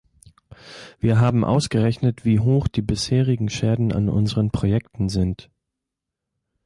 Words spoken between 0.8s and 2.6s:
Wir haben ausgerechnet, wie